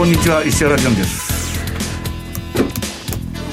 [0.00, 1.30] こんにちは石原潤です。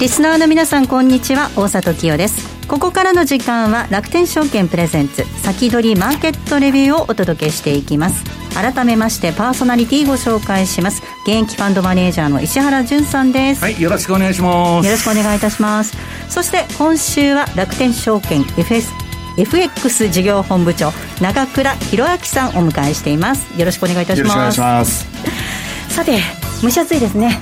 [0.00, 2.66] リスナーの皆さんこんにちは大里清です。
[2.66, 8.24] ここからの時間は楽天証券プレゼンツ先取りマーケットレビューをお届けしていきます。
[8.54, 11.02] 改めましてパーソナリティご紹介します。
[11.24, 13.62] 現役ファンドマネージャーの石原潤さんです。
[13.62, 14.86] はいよろしくお願いします。
[14.86, 15.98] よろしくお願いいたします。
[16.30, 18.86] そして今週は楽天証券 FS
[19.36, 23.46] FX 事業本部長長倉弘明さんお迎えしています。
[23.60, 24.50] よろしくお願いいたしま
[24.82, 25.06] す。
[25.90, 27.38] さて蒸し暑いですね。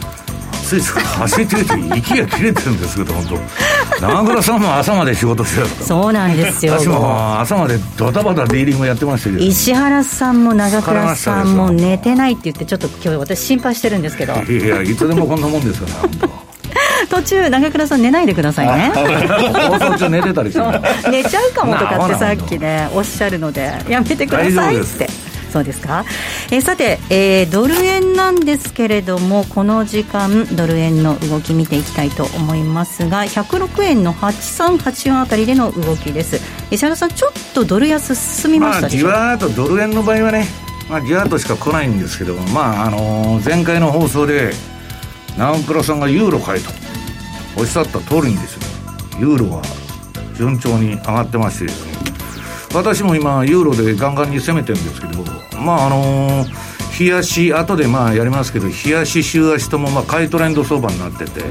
[0.52, 1.00] 暑いですか？
[1.24, 1.62] 走ってて
[1.96, 3.38] 息が切れてるんですけど本当。
[4.06, 6.74] 長倉さんも朝まで仕事してたそうなんですよ。
[6.74, 9.42] 私も朝までドタバタディーリングやってましたけど。
[9.44, 14.34] 石原さんも長倉さんも寝てないって言ってちょっと今日私心配してるんですけど。
[14.34, 15.86] いやいつでもこんなもんですか
[16.23, 16.28] ら
[17.08, 18.92] 途中長倉さん寝ないでくださいね。
[18.95, 20.58] 放送中寝てたりす。
[20.58, 20.64] る
[21.10, 25.08] 寝ちゃうかもとかってさっきねおっしゃるのでやめてくださいって
[25.57, 26.04] そうですか、
[26.51, 36.40] えー、さて、えー、ドル円なんですけれどもこの時間ドル円の動き見ていきたいと思いますが106円の8384あたりでの動きです。
[36.71, 40.46] 石原さんちょっとドル安進みましたでしょ、まあ、じわーっとドル円の場合はね
[40.90, 44.52] まあ、じわっとしか来ないんですけどまああのー、前回の放送で
[45.37, 46.70] 長倉さんがユーロ買えと
[47.59, 48.66] おっしゃった通りにですね
[49.18, 49.63] ユーロは
[50.37, 51.96] 順調に上がってましてですね
[52.74, 61.43] 私も今ユーロでガンガンに攻めてるんですけどまああのー、冷やし後でまあやりますけど冷やし週足ともまあ買いトレンド相場になってて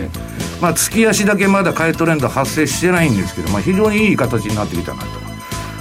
[0.62, 5.08] まあ月足だけまだ買いトレンド発生してないんですけどまあ非常にいい形になってきたなと。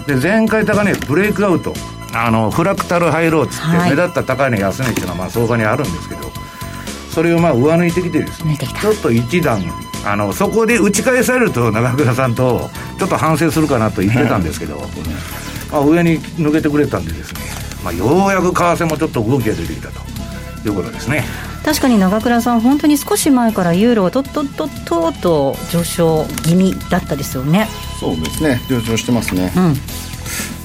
[0.06, 1.74] で前回高値ブレイクアウト。
[2.16, 6.30] あのフラクタルハイローっつって、目立った高値安値っていうのはまあ相場にあるんですけど
[7.10, 9.60] それをまあ上抜いてきてですねちょっと一段
[10.04, 14.88] あのそこで打ち返されると 長倉さんとちょっと反省するかなと言ってたんですけど、
[15.72, 17.40] まあ、上に抜けてくれたんでですね、
[17.84, 20.00] まあ、ようやく為替もちょっと動きが出てきたと
[20.66, 21.24] いうことですね。
[21.64, 27.68] 確かに長倉さん本当に少し前からユーロはとっとっとっとと上昇気味だったですよね。
[28.00, 28.60] そうですね。
[28.68, 29.76] 上昇してますね、うん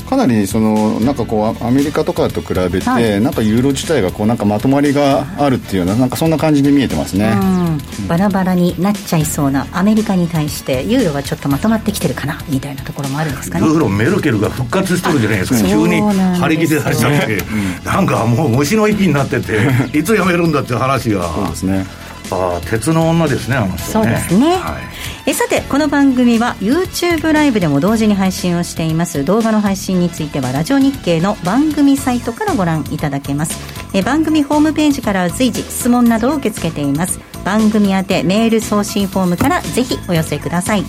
[0.10, 13.68] かなりそのなんかこうアメリカとかと比べて、はい、なんかユーロ自体がこうなんかまとまりがあるっていうようななんかそんな感じで見えてますね、うん、バラバラになっちゃいそうなアメリカに対してユーロがちょっとまとまってきてるかなみたいなところもあるんですかね。
[13.68, 15.70] ユーロメルケルが復活しとるじゃないですか。
[15.70, 17.44] 急に張り切り出しちゃって、
[17.86, 19.60] なんかもう虫の息になってて
[19.94, 21.32] いつやめるんだっていう話が。
[21.34, 21.86] そうですね。
[22.32, 23.92] あ鉄の女ですねあの人ね。
[23.92, 24.84] そうですね、はい、
[25.26, 29.26] えさてこの番組は YouTube ライブでも同時に配信をしています。
[29.26, 33.58] 動画の配信についてはラジオ日経の番組サイトからご覧いただけます。
[33.94, 37.20] え番組ホームページから随時質問などを受け付けています。
[37.44, 40.84] 番組宛てメール送信フォームからぜひお寄せください。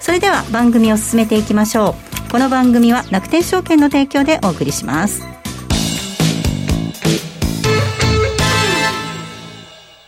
[0.00, 1.94] それでは番組を進めていきましょ
[2.28, 2.30] う。
[2.32, 5.22] この番組は楽天証券の提供でお送りします。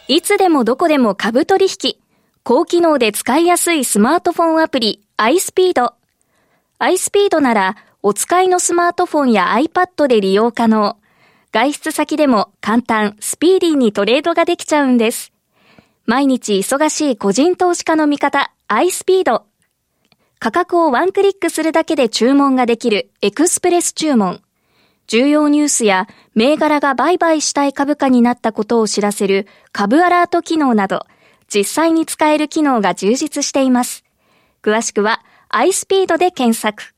[0.09, 2.06] いつでもどこでも株取引。
[2.49, 5.93] 高機能で使いやすいスマートフォンアプリ iSpeed。
[6.79, 10.97] iSpeed ならお使いのスマートフォンや iPad で利用可能。
[11.51, 15.33] 外出先でも簡単、スピーディーにトレードができちゃうんです。
[16.05, 19.43] 毎日忙しい個人投資家の味方 iSpeed。
[20.39, 24.41] 価格をワンクリックするだけで注文ができるエクスプレス注文。
[25.09, 31.07] 重要ニュースや銘柄が売買したい株価になったことを知らせる株アラート機能など、
[31.53, 34.05] 実際に使える機能が充実しています。
[34.62, 36.95] 詳しくは iSpeed で検索。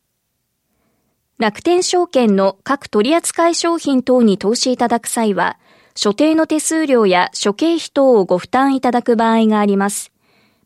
[1.38, 5.59] 楽天証券の各取扱い商品等に投資いただく際は、
[5.94, 10.12] 所定の手数料や諸経費等をご負担いただく場合があります。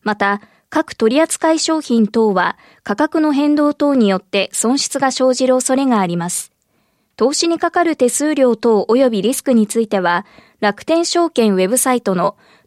[0.03, 6.51] また、各取扱い商品等は価格の変動等によって損失が生じる恐れがあります。
[7.17, 10.25] 投資にかかる手数料等及びリスクについては、
[10.61, 12.37] 楽天証券ウェブサイトの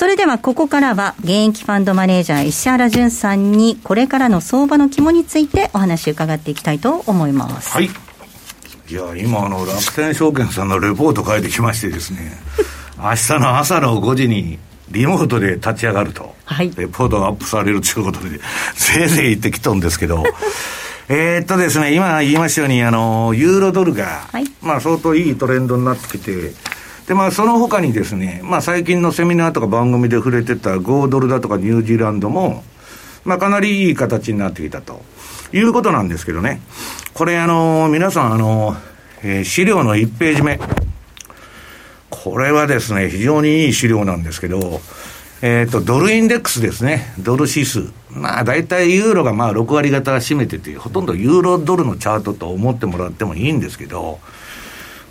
[0.00, 7.68] それではここからは現役ファンドマネージャー石原淳さんにこれからの相場の肝についてお話伺っていきたいと思います。
[7.68, 7.84] はい。
[7.84, 12.32] いや、今あの楽天証券さんのレポート書いてきましてですね、
[12.96, 14.58] 明日の朝の5時に
[14.90, 18.30] リモートで立ち上がると、はい、レポートがアップされるということで、
[18.76, 20.24] ぜいぜい言ってきたんですけど、
[21.10, 26.54] えー、っとですね、今言いましたように、あの、ユーロドルが、はい、まあ相当いいトレンドになってきて、
[27.10, 32.62] で、まあその他にですね、まあ最近のセミナーとか番組で触れてた5ドルだとかニュージーランドも、
[33.24, 35.02] まあかなりいい形になってきたと
[35.52, 36.60] いうことなんですけどね。
[37.12, 38.76] これあの、皆さんあの、
[39.24, 40.60] えー、資料の1ページ目。
[42.10, 44.80] これはですね、非常にいい資料なんですけど、
[45.42, 47.12] えっ、と、ドルインデックスですね。
[47.18, 47.90] ドル指数。
[48.10, 54.20] まあ、大体ユーロがまあ6割方占めてて、ほとんどユーロドルのチャートと思ってもらってもいいんですけど、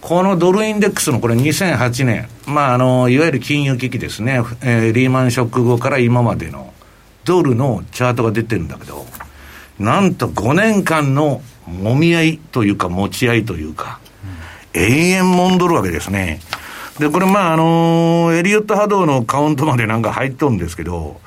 [0.01, 6.74] このドルインデックスのこれ2008年、まあ、あの、いわゆる金融危機ですね、えー、リーマンショック後から今までの
[7.25, 9.06] ドルのチャートが出てるんだけど、
[9.78, 14.00] なんと5年間のもみ合いというか持ち合いというか、
[14.74, 16.40] 永遠もんどるわけですね。
[16.98, 21.19] で、これまああのエリオット波動のカウントまでなんか入っとるんですけど、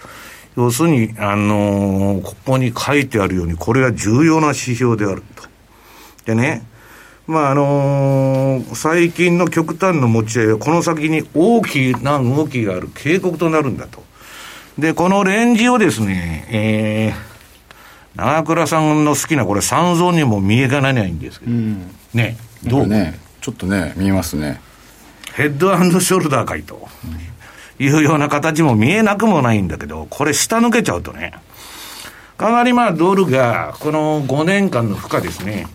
[0.57, 5.45] 要するに、あの、ここに書いてあるように、これが重要な指標であると。
[6.27, 6.67] でね、
[7.27, 14.03] まああのー、最近の極端の持ち合いは、この先に大きな動きがある警告となるんだと。
[14.79, 22.87] で、このレンジをですね、えー、長倉さんの好きなこれ、三蔵にも見えがらないんですけど、うん、ね、どう？
[22.87, 24.61] ね、ちょっとね、見えますね。
[25.35, 25.71] ヘッド
[26.01, 26.89] ショルダーかいと。
[27.79, 31.33] いうような形も見えなくもないんだけど、これ下抜けちゃうとね、
[32.37, 35.67] かなりまあドルがこの5年間の負荷ですね、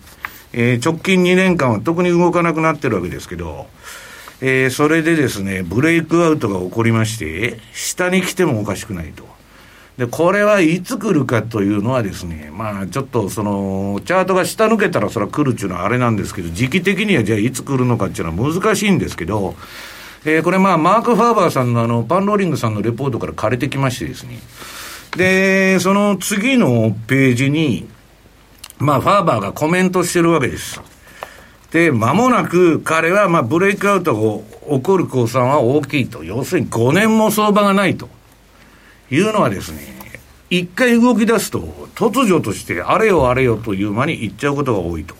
[0.52, 3.66] えー、直近2年間は特に動かなくなってるわけですけど、
[4.40, 9.26] えー、それでですね、ブレイクアウトが起こりまして、下に来てもおかしくないと。
[9.98, 19.56] で、これはいつ来るかというのはですね、まあちょっとその、チャートが下抜けたらそれは来るっていうのはあれなんですけど、時期的にはじゃあいつ来るのかっていうのは難しいんですけど、
[20.24, 24.38] えー、これまあマーク・ファーバーさんのあの、パンローリングさんのレポートから借りてきましてですね、
[25.16, 27.88] で、その次のページに、
[28.78, 30.80] まあファーバーがコメントしてるわけです。
[31.70, 36.24] で、間もなく彼はまあブレイクアウトが起こる公算は大きいと。
[36.24, 38.08] 要するに5年も相場がないと。
[39.10, 39.80] いうのはですね、
[40.50, 41.60] 一回動き出すと、
[41.94, 45.14] 突如としてあれよあれよという間に行っちゃうことが多いと。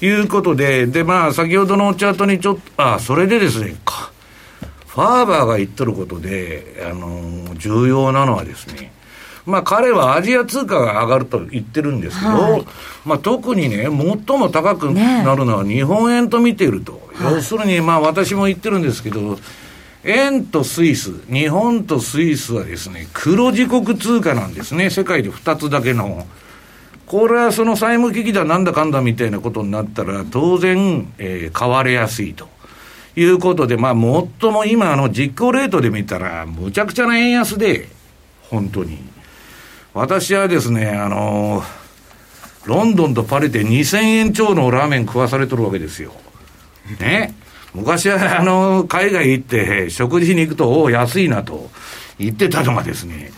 [0.00, 4.12] いうことで、で、まあ、先ほどのチャートにちょっと、あ、それでですね、か、
[4.86, 8.92] ファーバーが言っとることで、あのー、重要なのはですね、
[9.48, 12.64] まあ彼はアジア通貨が上がると言ってるんですけど、はい、
[13.06, 16.92] まあ特にね、最も高くなるのは日本円と見ていると。
[16.92, 19.38] ね、要するに、まあ私も言ってるんですけど、
[20.04, 26.26] 円とスイス、日本とスイスはですね、黒字国通貨なんですね、世界で2つだけの。
[27.06, 32.48] これはその債務危機だなんだかんだみたいなことになったら、当然、えー、買われやすいと。
[33.16, 37.88] いうことで、まあ、最も今、あの、実行レートで見たら、むちゃくちゃな円安で、
[38.42, 38.98] 本当に。
[39.94, 41.62] 私はですね、あの
[42.64, 46.12] ロンドンとパリで2000円超のラーメン食わされとるわけですよ。
[47.00, 47.34] ね。
[47.74, 51.70] 昔は、あの、海外行って食事に行くと、おお、安いなと
[52.18, 53.30] 言ってたのがですね、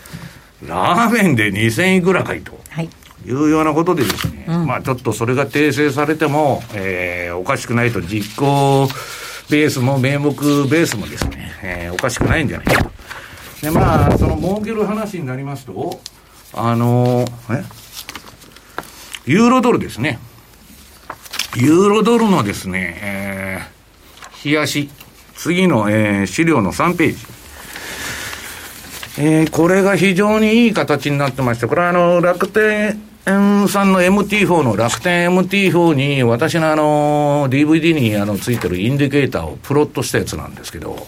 [0.65, 2.59] ラーメンで2000いくらかいと。
[2.69, 2.89] はい。
[3.25, 8.87] いうようなことでですね、うん、まあちょっとそれが訂正されても、えー、おかしくないと、実行
[9.49, 10.33] ベースも名目
[10.67, 12.91] ベースもですね、えー、おかしくないんじゃないかと。
[13.61, 16.01] で、まあ、その儲ける話になりますと、
[16.53, 17.63] あのー、え？
[19.25, 20.19] ユーロドルですね。
[21.55, 24.89] ユーロドルのですね、えー、冷やし。
[25.35, 27.17] 次の、えー、資料の3ページ。
[29.19, 41.07] えー、これが非常にいい形になってまして、これはあの、楽天さんの MT4 の楽天 MT4 に私のあの、DVD にあの、ついてるインディケーターをプロットしたやつなんですけど、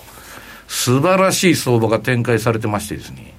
[0.67, 3.33] 素晴らしい相場が展開されてましてですね。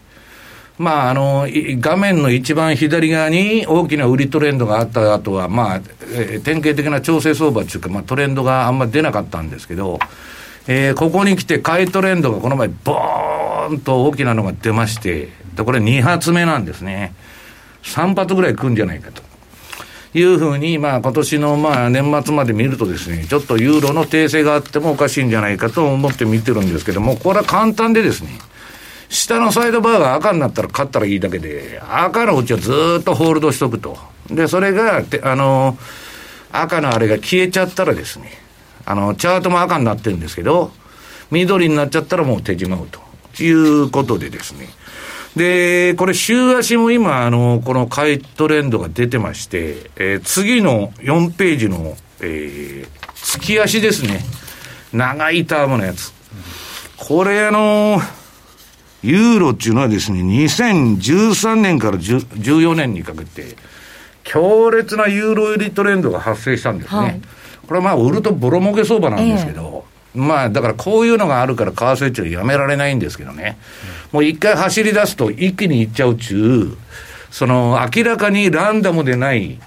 [0.76, 5.80] まあ、あの、画面の一番左側に大きな売りトレンドがあった後は、まあ、
[6.12, 10.00] えー、典型的な調整相場っていうか、まあ、トレンドがあんまり出なかったんですけど、
[10.66, 17.14] えー、ここに来て買いトレンドがこの前、ボーンと大きなのが出まして、で、これ2発目なんですね。
[17.84, 19.22] 3発ぐらい来るんじゃないかと。
[20.16, 28.30] いうふうに、まあ今年のまあ年末まで見るとですね、ちょっとユーロの訂正があってもおかしいんじゃないかと思って見てるんですけども、これは簡単でですね、
[29.08, 33.96] 下のサイドバーが赤になったら勝ったらいいだけで、赤のうちはずっとホールドしとくと。
[34.28, 35.76] で、それが、あの、
[36.52, 38.30] 赤のあれが消えちゃったらですね、
[38.86, 40.72] あの、チャートも赤になってるんですけど、
[41.30, 44.68] 緑になっちゃったらもう手じまうということでですね。
[45.36, 54.20] で、これ週足も今、あの、この買いトレンドが出てまして、えー、次の4ページの、えー、月足ですね。
[54.92, 56.12] 長いタームのやつ。
[56.96, 58.23] これあのー
[59.04, 63.54] ユーロっていうのはですね、2013年から14年にかけて、
[64.22, 66.98] 強烈なユーロ売りトレンドが発生したんですね。
[66.98, 67.20] はい、
[67.66, 69.84] これはまあ、売るとボロ儲け相場なんですけど、
[70.14, 73.58] えー、まあ、だからこういうのがあるから為替値はやめられないんですけどね。
[74.10, 76.76] もう一回走り出すと一気にいっちゃうっちゅう、
[77.30, 79.60] その明らかにランダムでない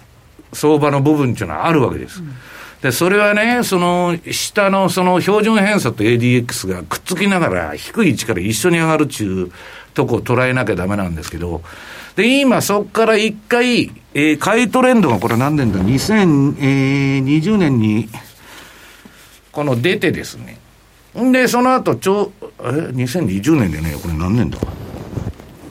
[0.51, 2.21] 相場の部分っていうのはあるわけです。
[2.21, 2.33] うん
[2.81, 9.51] で、それはね、その、下のその標準偏差と ADX がくっつきながら低い位置から一緒に上がるっていう
[9.93, 11.63] とこを捉えなきゃダメなんですけど、
[12.15, 18.09] で、今そこから一回、えー、買いトレンドがこれ何年だ、2020年に、
[19.51, 20.59] この出てですね。
[21.15, 24.59] で、その後、ちょ、え、2020年でね、これ何年だ？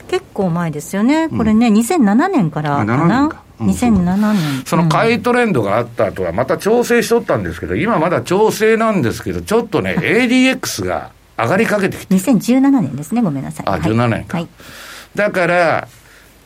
[0.09, 1.29] 結構前ですよね。
[1.29, 3.43] これね、うん、2007年からかな。
[3.59, 4.23] 7年か。
[4.23, 4.63] 2007年。
[4.65, 12.15] その買いトレンドがあった後はまた調整しとったんですけど、今まだ調整なんですけど、ちょっとね、ADX が上がりかけてきて。
[12.15, 13.65] 2017年ですね、ごめんなさい。
[13.67, 14.37] あ、17年か。
[14.37, 14.47] はい、
[15.15, 15.87] だから、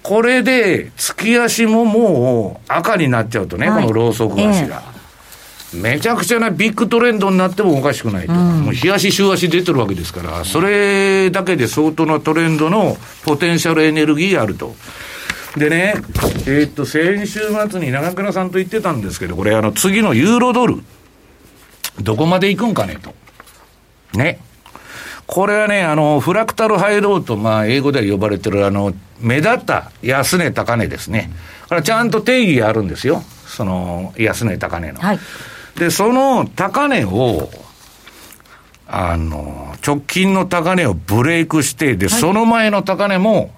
[0.03, 4.83] これで、月足ももう赤になっちゃうとね、はい、このローソク足が。
[5.73, 8.33] えー、めちゃくちゃなビッグトレンドになってもおかしくないと。
[8.33, 14.75] うん、もう日足、週足出てるわけですから、それだけで相当なトレンドのポテンシャルエネルギーあると。
[15.57, 15.95] でね、
[16.47, 17.39] えー、っと、先週
[17.69, 20.81] 末に長倉さんと言ってたんですけど、これ、あの、次のユーロドル、
[22.01, 23.13] どこまで行くんかねと。
[24.17, 24.39] ね。
[25.27, 31.31] これはね、あの、フラクタルハイローと、まあ、英語では呼ばれてる、あの、目立った安値高値ですね。
[31.67, 33.23] これちゃんと定義があるんですよ。
[33.45, 34.99] その、安値高値の。
[34.99, 35.19] はい、
[35.77, 37.49] で、その高値を、
[38.87, 43.53] あの、直近の高値をブレイクして、で、はい、その前の高値も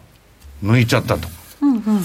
[0.63, 1.27] 抜いちゃったと。
[1.63, 2.03] うんうんうん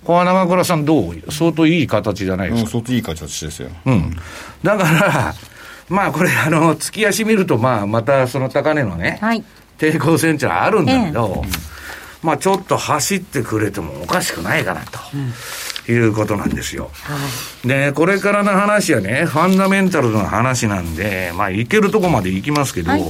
[0.00, 1.32] ここは長倉さんどう？
[1.32, 3.68] 相当いい形じゃないですか、うん、相当いい形ですよ。
[3.84, 4.16] うん。
[4.62, 5.34] だから、
[5.88, 9.44] まあこれ、あの、月足見ると、まあまたその高値のね、はい、
[9.76, 11.50] 抵抗線っていうのはあるんだけど、ええ、
[12.22, 14.98] まあちょっと走ってくれてもおかしくないかなと。
[15.12, 16.90] うん、いうことなんですよ。
[16.92, 17.16] は
[17.64, 23.04] い、で、これからの話はね、ファンダメンタルの話なんで、まあ、いけるとこまで行きますけど、はい、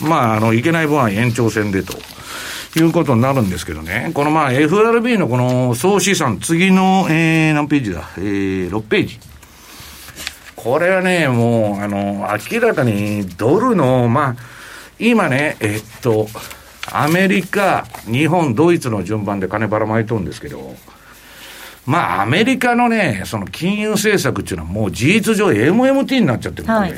[0.00, 1.98] まあ、あの、いけない分は延長戦でと。
[2.76, 9.18] いうことになるんですけどね、このまあ FRB のこの総資産、次の、えー、何ページだ、えー、6ページ。
[10.56, 14.36] これはね、もう、あの、明らかにドルの、まあ、
[14.98, 16.26] 今ね、えっと、
[16.90, 20.74] アメリカ、日本、ドイツの順番で金ばらまいとるんですけど、
[21.86, 26.94] まあ、アメリカのね、その金融政策っていうのはもう事実上 MMT になっちゃってるので、はい、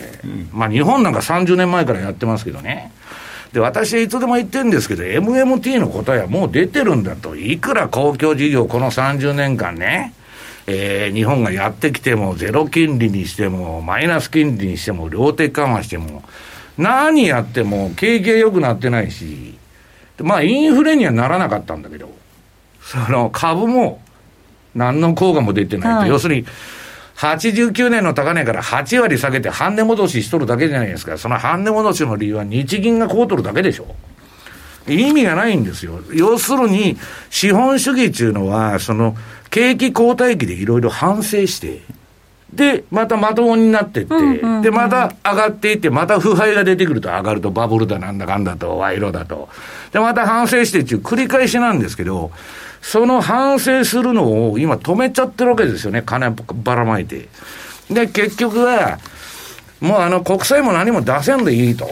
[0.53, 2.93] まあ日本なんか30年前からやってますけどね。
[3.57, 7.37] で、私はいつでも言ってるんですけど、MMT の答えはもう出てるんだと。
[7.37, 10.13] いくら公共事業この30年間ね、
[10.67, 16.23] えー、日本がやってきても、ゼロ金利にしても、マイナス金利にしても、量的緩和しても、
[16.77, 19.57] 何やっても景気が良くなってないし、
[20.21, 22.11] まあインフレにはならなかったんだけど、
[22.83, 24.03] その株も
[24.75, 25.99] 何の効果も出てないと。
[26.01, 26.45] はい、要するに、
[27.17, 31.17] 89年の高値から8割下げて半値戻ししとるだけじゃないですか。
[31.17, 33.95] その半値戻しの理由は日銀がこうとるだけでしょ。
[34.87, 36.01] 意味がないんですよ。
[36.13, 36.97] 要するに、
[37.31, 39.17] 資本主義っていうのは、その、
[39.51, 41.81] 景気後退期でいろいろ反省して、
[42.53, 44.15] で、またまともになってって、
[44.63, 49.49] で、また上がっていって、また腐敗が出てくると上がると、バブルだなんだかんだと、賄賂だと。
[49.93, 52.31] で、また反省してっていう繰り返しなんですけど、
[52.81, 57.29] その反省するのを今止めちゃってるわけですよね、金ばらまいて。
[57.91, 58.99] で、結局は、
[59.81, 61.87] もうあの国債も何も出せんでいいと。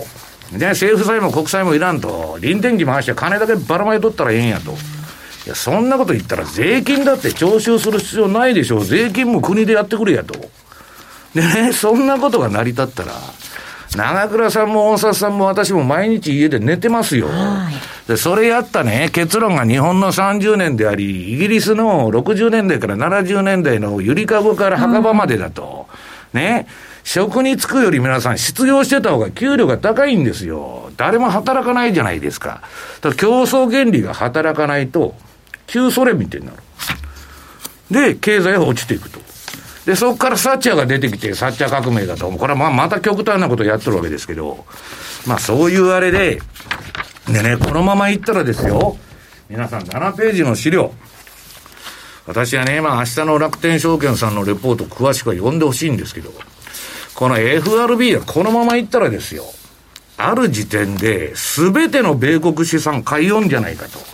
[0.53, 2.39] で、政府債も国債もいらんと。
[2.41, 4.77] 臨転機回して金だけばらまいとったらええんやと。
[5.47, 8.85] いや、そんなこと言ったら税金だって徴収する必要ないでしょう。
[8.85, 10.35] 税金も国でやってくれやと。
[11.35, 13.13] でね、そんなことが成り立ったら、
[13.97, 17.29] 長倉さんも大札さんも私も毎日家で寝てますよ。
[18.09, 25.87] で、それやったね、結論が日本の30年であり、イギリスの60年代から70年代のゆりかごから墓場までだと、
[26.33, 26.67] うん、ね、
[27.05, 30.91] 職に就くより皆さん失業してた方が給料が高いんですよ。
[30.97, 32.63] 誰も働かないじゃないですか。
[33.01, 35.15] だから競争原理が働かないと、
[35.67, 36.59] 旧ソ連みたいになる。
[37.91, 39.21] で、経済は落ちていくと。
[39.87, 42.41] で、そこからサッチャーが出てきて、サッチャー革命だと思う。
[42.41, 44.65] これはまあまた極端なことをやってるわけですけど、
[45.27, 46.41] まあそういうあれで、
[47.29, 48.97] でね、このままいったらですよ、
[49.49, 50.93] 皆さん7ページの資料。
[52.27, 56.33] 私はね、まあ明日の楽天証券さんのレポート詳しくは読んでほしいんですけど、
[57.15, 59.45] この FRB はこのままいったらですよ、
[60.17, 64.14] ある時点で全ての米国資産買いようんじゃないかと。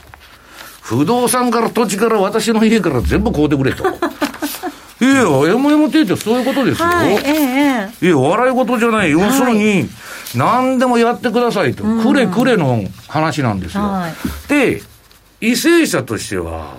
[0.91, 3.85] 不動産から土地から私の家から全部買うてくれと。
[5.01, 6.89] いや、MMT ってそういうことですよ。
[6.89, 9.13] はい、ええ、いや、笑い事じゃない。
[9.13, 9.89] 要するに、
[10.35, 11.85] 何でもやってくださいと。
[11.85, 13.85] くれくれの話なんですよ。
[13.85, 14.83] はい、で、
[15.41, 16.73] 為政者としては、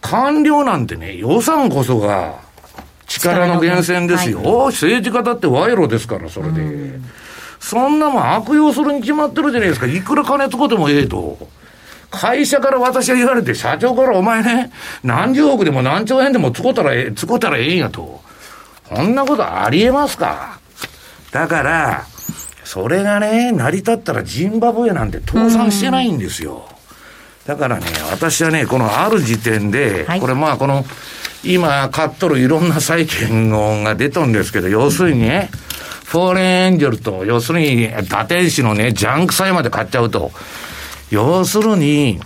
[0.00, 2.36] 官僚なんてね、予算こそが
[3.06, 4.42] 力の源泉ですよ。
[4.42, 6.98] はい、政治家だって賄賂ですから、それで。
[7.60, 9.86] そんなもん悪用するに決まってるじゃないですか。
[9.86, 11.59] いくら金使ってもええと。
[12.10, 14.72] 会社から私は言われて、社長からお前ね、
[15.04, 18.20] 何十億でも何兆円でも使ったらええ、使ったらええんやと。
[18.88, 20.58] こんなことありえますか？
[21.30, 22.04] だから、
[22.64, 26.68] それがね、成り立ったらジンバブエなんて倒産してないんですよ。
[27.46, 30.84] だからね、私はね、このある時点で、はい、これまあこの、
[31.42, 33.50] 今買っとるいろんな債券
[33.82, 35.50] が出とるんですけど、要するにね、
[36.04, 40.32] フォーレンエンジェルと、要するに、打天使のね、ジャンク債まで買っちゃうと、
[41.10, 42.20] 要するに、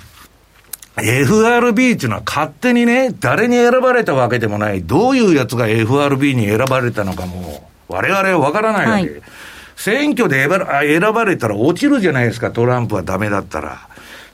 [0.97, 9.23] FRB っていうのは勝手にね、誰に選ばれたわけでもない、どういうやつが FRB に選ばれたのかも、我々はわからないわけ、はい、
[9.77, 13.89] 選挙で選ばれたら落ちるじゃないですか、トランプはダメだったら。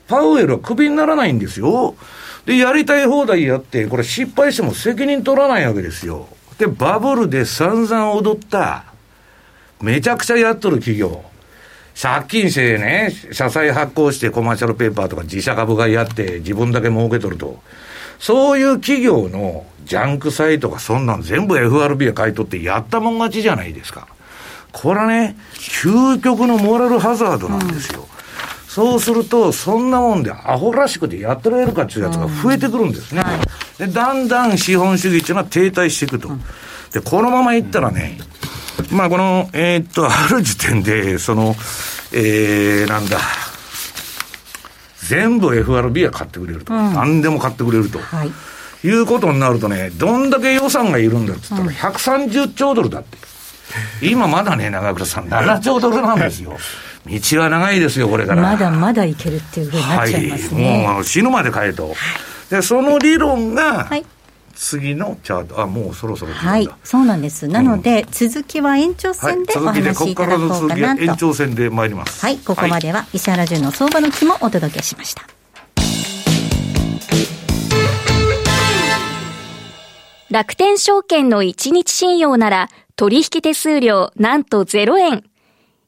[0.07, 1.95] パウエルはクビにならないんですよ。
[2.45, 6.27] で、やりたい放題やって、これ失敗しても責任取らないわけですよ。
[6.57, 8.83] で、バブルで散々踊った、
[9.81, 11.23] めちゃくちゃやっとる企業。
[11.99, 17.61] 借金してね、社債発行してコマーシャルペーパーとか自社株買いやって自分だけ儲けとると。
[18.19, 24.07] そういう企業のジャンク債とかそんなん全部 FRB が買い取ってやったもん勝ちじゃないですか。
[24.71, 28.01] これはね、究極のモラルハザードなんですよ。
[28.01, 28.07] うん、
[28.67, 33.23] そうすると、そんなもんでアホらしくてやってられるかっていうやつが増えてくるんですね。
[33.79, 36.29] うん、で、だんだん資本主義っていうのは停滞していくと。
[36.93, 38.17] で、このままいったらね、
[38.91, 41.55] まあ、この、えー、っと、ある時点で、その、
[42.13, 43.19] えー、なんだ、
[45.07, 46.73] 全部 FRB は買ってくれると。
[46.73, 47.99] うん、何でも買ってくれると。
[47.99, 48.31] はい。
[48.83, 53.17] いうことになるとね、どんだけ予算がいるんだって言ったら、130兆ドルだって。
[54.01, 56.57] 今まだね、長倉さん、7兆ドルなんですよ。
[57.05, 58.41] 道は長いですよ、これから。
[58.41, 60.85] まだまだいけるっていうふうになっちゃいますね。
[60.85, 61.95] はい、もう死ぬまで買えと。
[62.49, 64.05] で、その理論が、はい
[64.55, 67.47] 次のチャート、あもうそろそろはい、そうなんです。
[67.47, 71.01] なので、うん、続きは延長戦でお話しいただこうかなと。
[71.03, 72.21] 延長戦で参ります。
[72.21, 75.23] はい、ここまでは石原潤の相場の木もお届けしました。
[80.29, 85.23] 楽天証券の1日信用なら取引手数料なんと0円。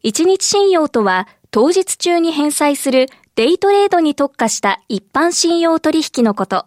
[0.03, 6.65] 1日信用とは当日中に返済するデイトレードに特化した一般信用取引のこと。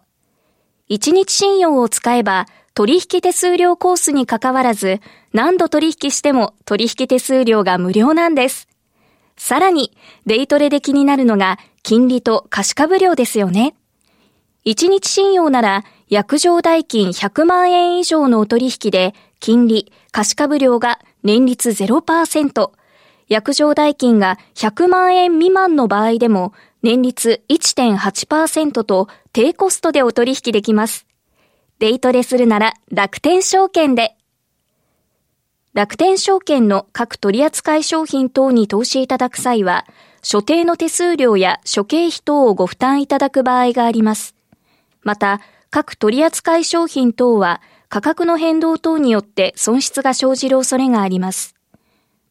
[0.89, 5.01] 1日信用を使えば取引手数料コースに関わらず
[5.33, 8.67] 何度取引しても取引手数料が無料なんです。
[9.35, 9.95] さらに、
[10.25, 13.75] デイトレで気になるのが金利と貸し株料ですよね。
[14.65, 22.71] 1日信用なら約定代金100万円以上のお取引で金利、貸し株料が年率0%、
[23.27, 26.53] 約定代金が100万円未満の場合でも
[26.87, 31.05] 年率1.8%と低コストでお取引できます。
[31.79, 34.15] デイトレするなら楽天証券で。
[35.73, 39.85] 楽天証券の各取扱商品等に投資いただく際は、
[40.21, 44.33] 所定の手数料や諸経費等をご負担いただく場合があります。
[45.01, 51.56] また、各取扱商品等は価格の変動等によって損失が生じる恐れがあります。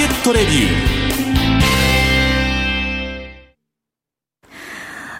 [0.00, 0.50] ケットレビュー。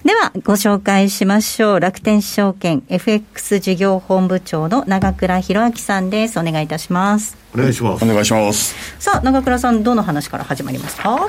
[0.02, 1.80] ではご紹介しましょう。
[1.80, 6.40] 楽天証券 FX 事業本部長の長倉博明さんです。
[6.40, 7.36] お願いいたします。
[7.54, 8.04] お願いします。
[8.06, 8.74] お願いします。
[8.98, 11.28] さあ長倉さんどの話から始まりますか？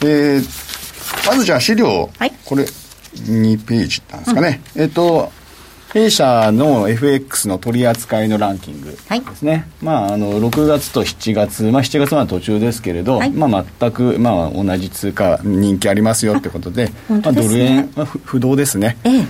[0.00, 0.44] えー、
[1.28, 5.30] まずじゃあ資料、はい、これ2ページなんですかね、うん、えっ、ー、と
[5.92, 19.24] 弊社の FX の取り扱いのランキングですね、はい、まあ、あの6月と7月、まあ、7月は途中ですけれど、はい、まあ、全く、まあ、同じ通貨人気ありますよってことで、 まあ、ドル円、まあ、不動ですね、ええ、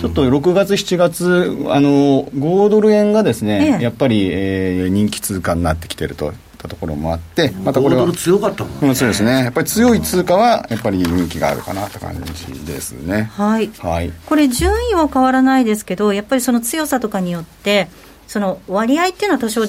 [0.00, 6.32] ちょっと6月、7月あの5ドル円がですね、え、やっぱり、えー、人気通貨になってきてると
[6.64, 9.44] ったところもあってまたこれは強かったもん、ね、うん、そうですね。
[9.44, 13.30] やっぱり強い通貨はやっぱり人気があるかなって感じですね。
[13.34, 17.88] はい、はい、これ順位は変わらないですけどやっぱりその強さとかによって
[18.26, 19.62] その割合っていうのは多少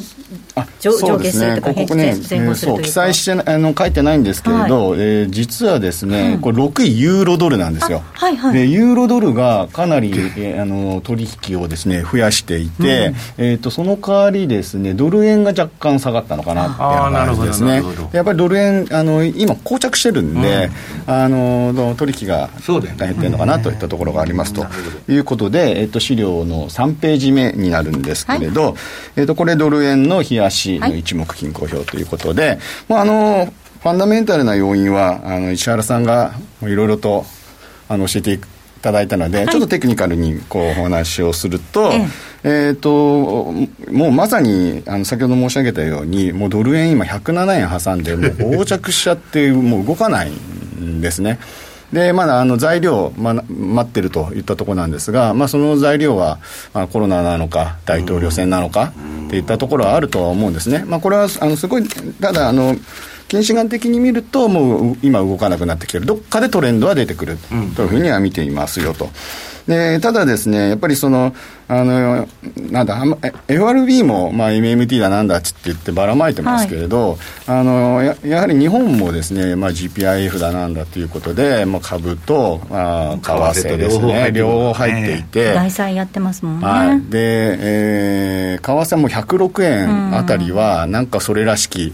[0.80, 17.84] 上上下するとか、ね、前後するというか、そう記載してあの書いてないんですけれど、はい、えー、実はですね、うん、これ6位ユーロドルなんですよ、はいはい、でユーロドルがかなり、えー、あの取引をですね増やしていて、うん、えーと、その代わりですねドル円が若干下がったのかなっていう感じですね。
[18.14, 20.70] やっぱりドル円あの今膠着してるんで、
[21.08, 24.66] うん、あの取引が減ってるのかなといったところがありますと。
[25.08, 28.74] いうことで、えーと、資料の3ページ目になるんですけれど、はい、
[29.18, 37.26] えーと、これドル円の冷やしの一目均衡表ということで、はい、まああのファンダメンタルな要因はあの石原さんがいろいろと
[37.88, 38.40] あの教えてい
[38.82, 42.08] ただいたので、はい、ちょっとテクニカルにこうお話をすると、ええ。
[42.48, 43.52] えー、と
[43.92, 51.40] もうまさにあの先ほど申し上げたようにもうドル円今107円挟んでもう横着しちゃってもう動かないんですね。
[51.94, 56.40] でまだあの材料、ま、待ってるといったところなんですが、まあ、その材料は、
[56.74, 58.94] まあ、コロナなのか、大統領選なのか
[59.30, 60.84] といったところはあるとは思うんですね。
[60.86, 61.88] まあ、これはあのすごい
[62.20, 62.76] ただあの
[63.28, 67.38] 近視眼的に見ると、もう今動かなくなってきてる、どっかでトレンドは出てくる
[67.76, 69.10] というふうには見ていますよと。
[69.68, 71.34] でただですね、やっぱりその、
[71.68, 72.28] あの
[72.70, 73.04] なんだ、
[73.48, 86.66] FRB も、まあ、MMT だなんだっつって言ってばらまいてますけれど、はい、あのややはり日本もですね、まあ、GPIF だなんだということで、まあ、株と、まあ、為替ですね、両方入っていて、大債やってますもんね。
[86.68, 91.92] はい、で、えー、為替も106円あたりは、なんかそれらしき、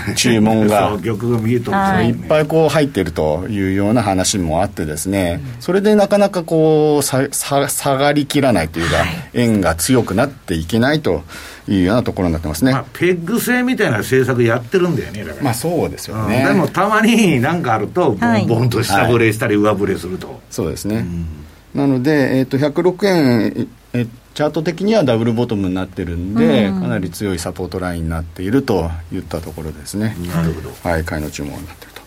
[0.16, 0.98] 注文が。
[1.02, 2.10] 玉が見えとい。
[2.10, 11.22] っぱいこう入ってるというような話もあってですね、それでなかなかこうささ下がりきらないというか、はい、円が強くなっていけないと
[11.68, 21.26] いうようなところになってますね、まあ、ペッグ制みたいな政策やってるんだよねまあそうですよね、うん、でもたまに何かあるとボンボンと下振れしたり上振れすると、はい、そうですね、うん、
[21.74, 30.16] なので、えーと、と106円えチャート的にはダブルボトムになってるんで、うん、かなり強いサポートラインになっているといったところですね。
[30.26, 30.70] なるほど。
[30.88, 32.02] はい、買いの注文になってると。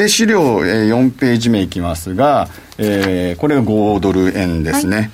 [0.00, 4.96] で、資料、えー、4ページ目いきますが、えー、これが5ドル円ですね。
[4.96, 5.10] はい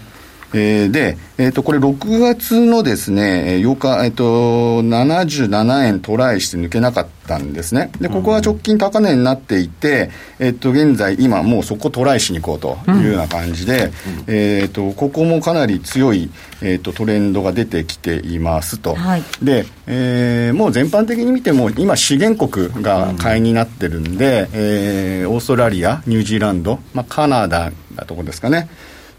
[0.55, 7.91] えー、で、えー、とこれ6月のですね8日、えー、と77円トライして抜けなかったんですね。
[8.01, 13.91] でここは直近高値になっていて、えー、と現在今もうそこトライしに行こうというような感じで、うん、
[14.27, 28.69] えー、とここもかなり強い、えー、とトレンドが出てきていますと、はい、で、えー、もう全般的に見ても今資源国が買いになってるんで、うん、えー、オーストラリアニュージーランド、まあ、カナダだとこですかね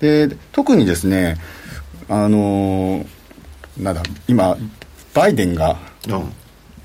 [0.03, 1.37] で特にですね
[2.09, 3.05] あの
[3.79, 4.57] なんだ今
[5.13, 5.77] バイデンが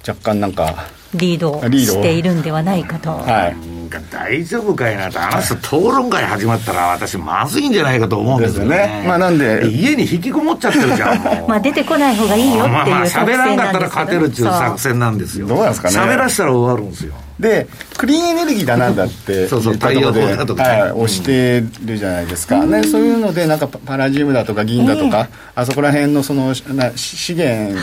[0.06, 3.10] 若干なんか、リードしているんではないかと。
[3.10, 3.77] はい
[4.10, 9.04] 大丈夫かいなと、あの人、討論会始まったら、私、まずいんじゃないかと思うんですよね。
[9.06, 15.46] まあ、なんで、家に引きこもっちゃってるじゃん、まあ出てこない方がいいよっていう作戦なんです喋らんかったら勝てるっていう作戦なんですよ。
[15.46, 15.58] どう。
[15.58, 15.96] なんですかね。
[15.96, 17.14] 喋らしたら終わるんですよ。
[17.38, 19.46] でクリーンエネルギーだなんだって。
[19.46, 27.74] そうそう太陽光だとか、はい、押してるじゃないですか、うん、ね、そういうのでなんかパラジウムだとか銀だとか、えー、あそこら辺のそのな資源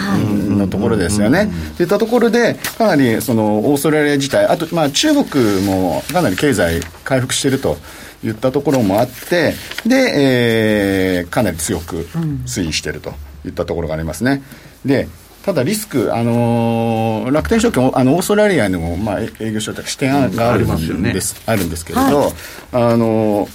[0.56, 1.86] のところですよね、とい。
[1.86, 7.78] ったところでかなりそのオーストラリア自体あとまあ中国もかなり経済回復してると
[8.24, 9.54] いったところもあって
[9.86, 12.08] で、えー、かなり強く
[12.46, 13.14] 推移してると
[13.46, 14.42] いったところがありますね。
[14.86, 15.08] で
[15.44, 22.34] ただリスク、あのー、楽天証券あのオーストラリアにも、まあ、営業所と支店があるんですあるんですけれど、はい、
[22.72, 23.50] あのー、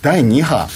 [0.00, 0.66] 第2波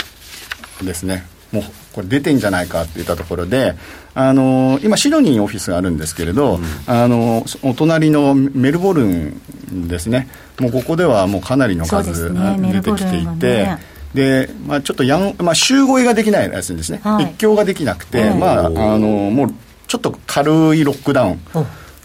[0.83, 1.25] ですね。
[1.51, 3.77] もうこれ出てんじゃないかっていったところで、
[4.15, 10.29] あのー、今シドニーにオフィスがあるんですけれど、うん、あのお隣のメルボルンですね。
[10.59, 13.95] もうここではもうかなりの数、ね、出てきていて。
[14.15, 19.55] で、まあ、ちょっとやん、まあ、集合ができないらしいんですね、はい、一強ができなくて、まあ、あのもう
[19.89, 21.41] ちょっと軽いロックダウン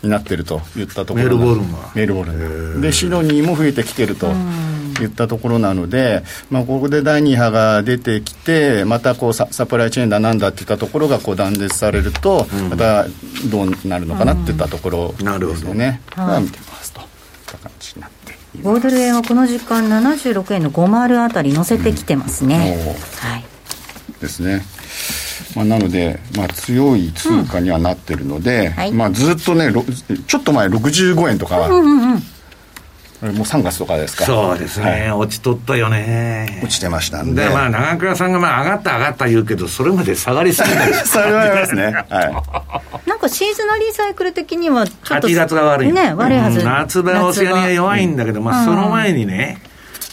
[0.02, 1.92] になってるといったところメルボルンは。
[1.94, 2.32] メルボル
[2.78, 2.82] ン。
[2.82, 4.34] でシドニーも増えてきてると
[5.04, 13.06] いったところなので、まあ、ここで第2波が出てきてまたこうササプライチェーンだなんだっていったところがこう断絶されると、また
[13.50, 17.02] どうなるのかなっていったところですよね、まあ、見てますと。
[17.58, 23.46] 感じになって5ドル円はこの時間76円の50あたり乗せてきてますね、うん、はい。
[24.20, 24.62] ですね。
[25.56, 28.72] まあ、なので、まあ、強い通貨にはなってるので、うん。
[28.74, 29.72] はい、まあ、ずっとね
[30.28, 32.24] ちょっと前65円とかは、うんうんうん
[33.22, 34.26] もう3月とかですか。
[34.26, 36.62] そうですね、はい、落ちとったよね。
[36.64, 37.44] 落ちてましたんで。
[37.44, 40.86] でまあ長倉さんがまあ上がった上がった言うけどそれまで下がりすぎた。
[40.88, 41.84] り それはありますね。
[41.84, 42.00] は
[43.04, 43.10] い。
[43.10, 45.92] なんかシーズナリーサイクル的にはちょっと8月が悪い。
[45.92, 49.62] ね悪いはず、うん、夏場オセアニア弱いんだけど、まあその前にね、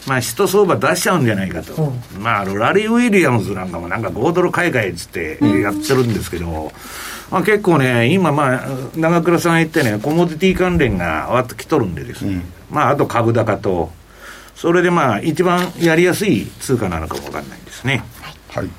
[0.07, 6.71] まあ、一相場出しちゃうんじゃないかと、まあ、ラリー・ウィリアムズなんかもなんか5ドル買い替えっつってやってるんですけど、
[7.29, 13.91] まあ、結構ね、今、まあ、長倉さん言ってね、コモディティ関連がわっときとるんでですね、うん、まあ、あと株高と、
[14.55, 18.03] それでまあ、一番やりやすい通貨なのかもわかんないんですね。
[18.49, 18.69] はい。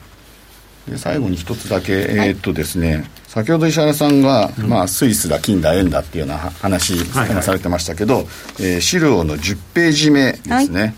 [0.90, 8.20] で最後に一つだけ、えー、っとですね、先ほど石原さんが、うん、まあ、スイスだ、金だ、円だっていうような話、はいはい、されてましたけど、
[8.59, 10.81] えー、資料の10ページ目ですね。
[10.81, 10.94] はい、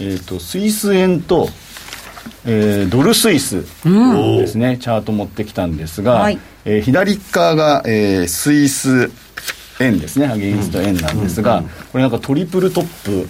[0.00, 1.48] えー、っと、スイス円と、
[2.44, 9.10] えー、ドルスイスですね、うん、チャート持ってきたんですが、はい、えー、左側が、えー、スイス
[9.84, 13.28] 円ですねアゲインスト円なんですが、うん、これなんかトリプルトップ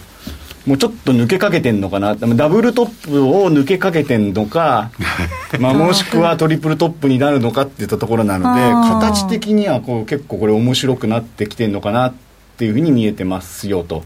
[0.67, 2.15] もうちょっと抜けかけてんのかな？
[2.15, 4.91] ダブルトップを抜けかけてんのか
[5.59, 8.61] まあもしくはトリプルトップになるのかっていったところなので
[9.01, 12.13] 形的にはこう結構これ面白くなってきてんのかなっ
[12.59, 14.05] ていうふうに見えてますよと。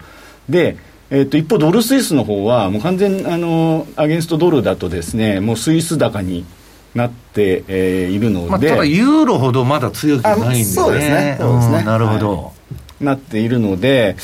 [0.49, 0.77] で
[1.11, 6.45] えー、と一方、ドルスイスの方はもう完全あのアゲンストドルだとですねもうスイス高に
[6.95, 11.37] なって、えー、いるので、まあ、ただユーロほどまだ強くないんで、ね、そうですね。
[11.41, 12.51] そうですね、なるほど、は
[13.01, 14.17] い、なっているので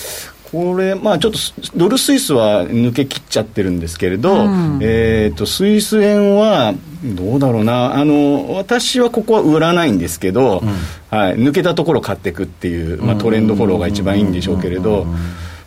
[0.51, 1.39] これ、まあ、ちょっと
[1.77, 7.95] ドルスイスは抜け切っちゃってるんですけれど、うん、えーと、スイス円はどうだろうな。
[7.95, 15.07] あの、私はここは売らないんですけど、うん、はい、抜けたところ買っていくっていう、まあ、トレンドフォローが一番いいんでしょうけれど。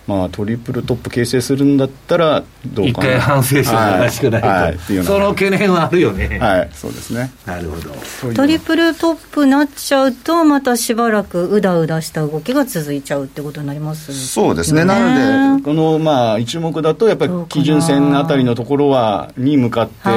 [0.05, 3.07] まあ、トリプルトップ形成するんだったらどうかな。
[3.07, 4.61] 一回反省しておかしくないと、はい。
[4.63, 6.39] はい、その懸念はあるよね。
[6.39, 6.69] はい。
[6.73, 7.31] そうですね。
[7.45, 8.33] なるほど。
[8.33, 14.83] トリプルトップなっちゃうとまたしばらくうだうだした動きが続いちゃうってことになります、ね、そうですね。
[14.83, 20.09] なのでこのまあ一目だとやっぱり基準線あたりのところはに向かって、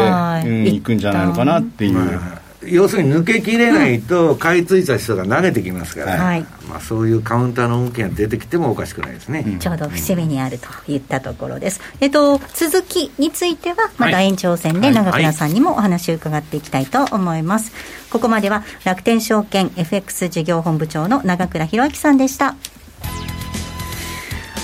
[0.49, 2.21] うん、行くんじゃないのかなっていう、
[2.69, 17.73] 要するに抜けきれないと買い付いた人が投げてきますから、はい、まあ、そういうカウンターの動きが出てきてもおかしくないですね、うん、ちょうど節目にあるといったところです、えっと、続きについてはまた延長戦で長倉さんにもお話を伺っていきたいと思います、
[18.11, 22.57] ここまでは楽天証券 FX 事業本部長の長倉弘明さんでした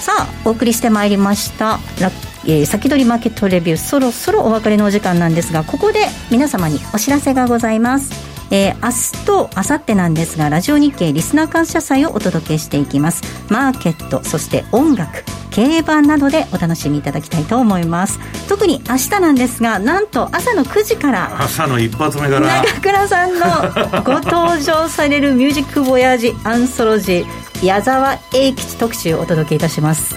[0.03, 1.79] さあお送りしてまいりました。
[2.45, 3.79] えー、先取りマーケットレビュー。
[3.79, 8.11] そろそろお別れのお時間なんですがここで皆様にお知らせがございます。
[8.51, 13.23] えー、明日と明後日なんですがラジオ日経リスナー感謝祭をお届けしていきます。
[13.49, 18.19] マーケットそして音楽競馬などでお楽しみいただきたいと思います。
[18.49, 22.65] 特に明日なんですがなんと朝の9時から朝の一発目から。
[22.65, 30.17] 長倉さんのご登場されるミュージックボヤージアンソロジー矢沢永吉特集をお届けいたします。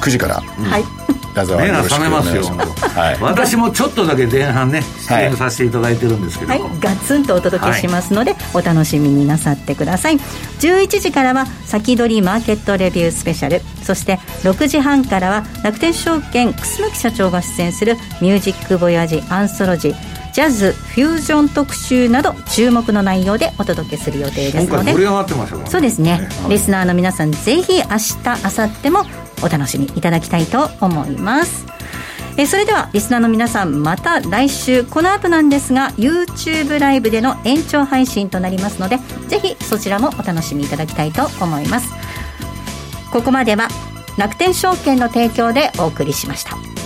[0.00, 0.84] 9時から、うん、はい。
[1.30, 10.16] 目が覚めますよ、はい、私もちょっとだけ前半ね出演させていただいてるんですけど、はい、ガツンとお届けしますので、はい、お楽しみになさってください。
[10.16, 13.60] 11時からは先取りマーケットレビュースペシャル。
[13.84, 19.90] そして6時半からは楽天証券楠木社長が出演するミュージックボヤジアンソロジ。
[19.90, 24.92] ージャズフュージョン特集など注目の内容でお届けする予定ですので。
[25.66, 29.04] そうですね、リスナーの皆さんぜひ明日明後日も
[29.42, 31.66] お楽しみいただきたいと思います。
[32.36, 34.84] えそれではリスナーの皆さんまた来週。
[34.84, 41.92] この後なんですが YouTube ライブでの延長配信となりますのでぜひそちらもお楽しみいただきたいと思います。
[43.12, 43.68] ここまでは
[44.16, 46.79] 楽天証券の提供でお送りしました。